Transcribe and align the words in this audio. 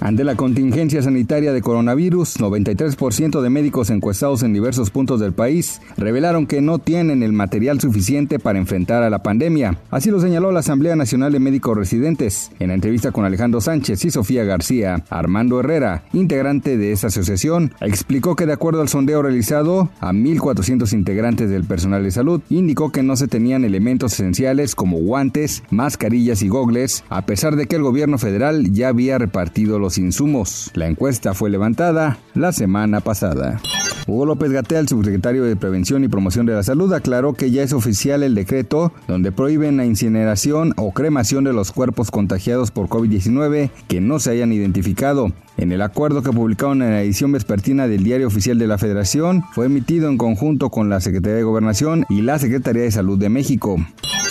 Ante 0.00 0.24
la 0.24 0.34
contingencia 0.34 1.02
sanitaria 1.02 1.52
de 1.52 1.60
coronavirus, 1.60 2.40
93% 2.40 3.42
de 3.42 3.50
médicos 3.50 3.90
encuestados 3.90 4.42
en 4.42 4.54
diversos 4.54 4.90
puntos 4.90 5.20
del 5.20 5.34
país 5.34 5.82
revelaron 5.98 6.46
que 6.46 6.62
no 6.62 6.78
tienen 6.78 7.22
el 7.22 7.34
material 7.34 7.82
suficiente 7.82 8.38
para 8.38 8.58
enfrentar 8.58 9.02
a 9.02 9.10
la 9.10 9.22
pandemia. 9.22 9.78
Así 9.90 10.10
lo 10.10 10.18
señaló 10.18 10.52
la 10.52 10.60
Asamblea 10.60 10.96
Nacional 10.96 11.32
de 11.32 11.38
Médicos 11.38 11.76
Residentes. 11.76 12.50
En 12.60 12.68
la 12.68 12.74
entrevista 12.74 13.12
con 13.12 13.26
Alejandro 13.26 13.60
Sánchez 13.60 14.02
y 14.06 14.10
Sofía 14.10 14.44
García, 14.44 15.04
Armando 15.10 15.60
Herrera, 15.60 16.04
integrante 16.14 16.78
de 16.78 16.92
esta 16.92 17.08
asociación, 17.08 17.74
explicó 17.82 18.36
que 18.36 18.46
de 18.46 18.54
acuerdo 18.54 18.80
al 18.80 18.88
sondeo 18.88 19.20
realizado 19.20 19.90
a 20.00 20.12
1.400 20.12 20.94
integrantes 20.94 21.50
del 21.50 21.64
personal 21.64 22.02
de 22.02 22.10
salud, 22.10 22.40
indicó 22.48 22.90
que 22.90 23.02
no 23.02 23.16
se 23.16 23.28
tenían 23.28 23.66
elementos 23.66 24.14
esenciales 24.14 24.74
como 24.74 24.96
guantes, 24.96 25.62
mascarillas 25.70 26.40
y 26.40 26.48
gogles, 26.48 27.04
a 27.10 27.26
pesar 27.26 27.56
de 27.56 27.66
que 27.66 27.76
el 27.76 27.82
gobierno 27.82 28.16
federal 28.16 28.72
ya 28.72 28.88
había 28.88 29.18
repartido 29.18 29.78
los 29.78 29.89
insumos. 29.98 30.70
La 30.74 30.86
encuesta 30.86 31.34
fue 31.34 31.50
levantada 31.50 32.18
la 32.34 32.52
semana 32.52 33.00
pasada. 33.00 33.60
Hugo 34.06 34.26
López 34.26 34.50
Gatel, 34.50 34.88
subsecretario 34.88 35.44
de 35.44 35.56
Prevención 35.56 36.02
y 36.02 36.08
Promoción 36.08 36.46
de 36.46 36.54
la 36.54 36.62
Salud, 36.62 36.92
aclaró 36.92 37.34
que 37.34 37.50
ya 37.50 37.62
es 37.62 37.72
oficial 37.72 38.22
el 38.22 38.34
decreto 38.34 38.92
donde 39.06 39.30
prohíben 39.30 39.76
la 39.76 39.84
incineración 39.84 40.72
o 40.76 40.92
cremación 40.92 41.44
de 41.44 41.52
los 41.52 41.70
cuerpos 41.70 42.10
contagiados 42.10 42.70
por 42.70 42.88
COVID-19 42.88 43.70
que 43.88 44.00
no 44.00 44.18
se 44.18 44.30
hayan 44.30 44.52
identificado. 44.52 45.32
En 45.56 45.72
el 45.72 45.82
acuerdo 45.82 46.22
que 46.22 46.32
publicaron 46.32 46.82
en 46.82 46.90
la 46.90 47.02
edición 47.02 47.32
vespertina 47.32 47.86
del 47.86 48.02
Diario 48.02 48.26
Oficial 48.26 48.58
de 48.58 48.66
la 48.66 48.78
Federación, 48.78 49.44
fue 49.52 49.66
emitido 49.66 50.08
en 50.08 50.16
conjunto 50.16 50.70
con 50.70 50.88
la 50.88 51.00
Secretaría 51.00 51.36
de 51.36 51.42
Gobernación 51.42 52.04
y 52.08 52.22
la 52.22 52.38
Secretaría 52.38 52.82
de 52.82 52.90
Salud 52.90 53.18
de 53.18 53.28
México. 53.28 53.76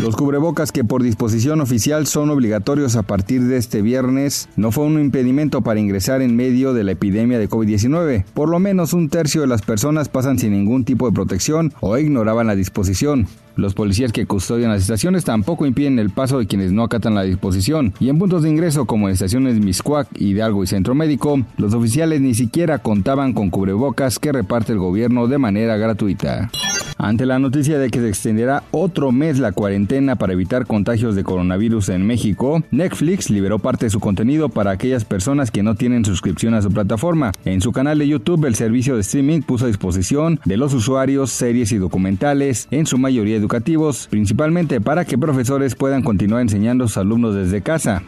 Los 0.00 0.16
cubrebocas 0.16 0.72
que 0.72 0.82
por 0.82 1.04
disposición 1.04 1.60
oficial 1.60 2.08
son 2.08 2.28
obligatorios 2.30 2.96
a 2.96 3.04
partir 3.04 3.42
de 3.42 3.56
este 3.56 3.80
viernes 3.80 4.48
no 4.56 4.72
fue 4.72 4.84
un 4.84 5.00
impedimento 5.00 5.62
para 5.62 5.78
ingresar 5.78 6.20
en 6.20 6.34
medio 6.34 6.74
de 6.74 6.82
la 6.82 6.92
epidemia 6.92 7.38
de 7.38 7.48
COVID-19. 7.48 8.24
Por 8.34 8.48
lo 8.48 8.58
menos 8.58 8.92
un 8.92 9.08
tercio 9.08 9.40
de 9.42 9.46
las 9.46 9.62
personas 9.62 10.08
pasan 10.08 10.38
sin 10.38 10.50
ningún 10.50 10.84
tipo 10.84 11.06
de 11.06 11.14
protección 11.14 11.72
o 11.80 11.96
ignoraban 11.96 12.48
la 12.48 12.56
disposición. 12.56 13.28
Los 13.56 13.74
policías 13.74 14.12
que 14.12 14.26
custodian 14.26 14.70
las 14.70 14.82
estaciones 14.82 15.24
tampoco 15.24 15.66
impiden 15.66 15.98
el 15.98 16.10
paso 16.10 16.38
de 16.38 16.46
quienes 16.46 16.72
no 16.72 16.82
acatan 16.82 17.14
la 17.14 17.22
disposición. 17.22 17.94
Y 18.00 18.08
en 18.08 18.18
puntos 18.18 18.42
de 18.42 18.50
ingreso 18.50 18.84
como 18.84 19.08
en 19.08 19.14
estaciones 19.14 19.60
Miscuac, 19.60 20.08
Hidalgo 20.18 20.64
y 20.64 20.66
Centro 20.66 20.94
Médico, 20.94 21.40
los 21.56 21.74
oficiales 21.74 22.20
ni 22.20 22.34
siquiera 22.34 22.78
contaban 22.78 23.32
con 23.32 23.50
cubrebocas 23.50 24.18
que 24.18 24.32
reparte 24.32 24.72
el 24.72 24.78
gobierno 24.78 25.28
de 25.28 25.38
manera 25.38 25.76
gratuita. 25.76 26.50
Ante 26.96 27.26
la 27.26 27.38
noticia 27.38 27.78
de 27.78 27.90
que 27.90 27.98
se 27.98 28.08
extenderá 28.08 28.62
otro 28.70 29.10
mes 29.10 29.38
la 29.38 29.52
cuarentena 29.52 30.16
para 30.16 30.32
evitar 30.32 30.66
contagios 30.66 31.14
de 31.14 31.24
coronavirus 31.24 31.88
en 31.90 32.06
México, 32.06 32.62
Netflix 32.70 33.30
liberó 33.30 33.58
parte 33.58 33.86
de 33.86 33.90
su 33.90 34.00
contenido 34.00 34.48
para 34.48 34.70
aquellas 34.70 35.04
personas 35.04 35.50
que 35.50 35.62
no 35.62 35.74
tienen 35.74 36.04
suscripción 36.04 36.54
a 36.54 36.62
su 36.62 36.70
plataforma. 36.70 37.32
En 37.44 37.60
su 37.60 37.72
canal 37.72 37.98
de 37.98 38.08
YouTube, 38.08 38.46
el 38.46 38.54
servicio 38.54 38.94
de 38.94 39.00
streaming 39.00 39.42
puso 39.42 39.64
a 39.64 39.68
disposición 39.68 40.40
de 40.44 40.56
los 40.56 40.72
usuarios 40.72 41.30
series 41.30 41.72
y 41.72 41.78
documentales, 41.78 42.68
en 42.70 42.86
su 42.86 42.96
mayoría 42.96 43.40
educativos, 43.44 44.06
principalmente 44.08 44.80
para 44.80 45.04
que 45.04 45.18
profesores 45.18 45.74
puedan 45.74 46.02
continuar 46.02 46.42
enseñando 46.42 46.84
a 46.84 46.88
sus 46.88 46.96
alumnos 46.96 47.34
desde 47.34 47.62
casa. 47.62 48.02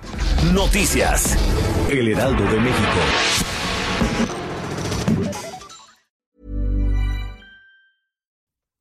Noticias. 0.55 1.37
El 1.91 2.09
Heraldo 2.09 2.43
de 2.45 2.61
México. 2.61 3.01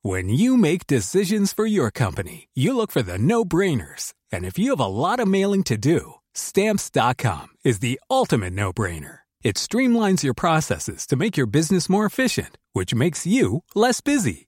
When 0.01 0.29
you 0.29 0.55
make 0.55 0.85
decisions 0.85 1.51
for 1.51 1.65
your 1.65 1.89
company, 1.91 2.47
you 2.53 2.75
look 2.75 2.91
for 2.91 3.01
the 3.01 3.17
no-brainers. 3.17 4.13
And 4.31 4.45
if 4.45 4.57
you 4.59 4.69
have 4.69 4.79
a 4.79 4.85
lot 4.85 5.19
of 5.19 5.27
mailing 5.27 5.63
to 5.63 5.77
do, 5.77 6.15
stamps.com 6.35 7.47
is 7.63 7.79
the 7.79 7.99
ultimate 8.09 8.53
no-brainer. 8.53 9.19
It 9.43 9.55
streamlines 9.55 10.23
your 10.23 10.35
processes 10.35 11.07
to 11.07 11.15
make 11.15 11.37
your 11.37 11.47
business 11.47 11.89
more 11.89 12.05
efficient, 12.05 12.57
which 12.73 12.93
makes 12.93 13.25
you 13.25 13.63
less 13.73 14.01
busy. 14.01 14.47